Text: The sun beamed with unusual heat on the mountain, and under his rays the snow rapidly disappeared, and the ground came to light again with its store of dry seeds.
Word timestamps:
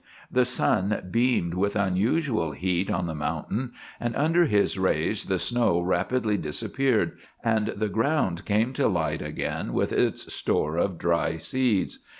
The 0.31 0.45
sun 0.45 1.09
beamed 1.11 1.53
with 1.53 1.75
unusual 1.75 2.53
heat 2.53 2.89
on 2.89 3.05
the 3.05 3.13
mountain, 3.13 3.73
and 3.99 4.15
under 4.15 4.45
his 4.45 4.79
rays 4.79 5.25
the 5.25 5.37
snow 5.37 5.79
rapidly 5.79 6.37
disappeared, 6.37 7.19
and 7.43 7.67
the 7.67 7.87
ground 7.87 8.43
came 8.43 8.73
to 8.73 8.87
light 8.87 9.21
again 9.21 9.73
with 9.73 9.93
its 9.93 10.33
store 10.33 10.75
of 10.77 10.97
dry 10.97 11.37
seeds. 11.37 11.99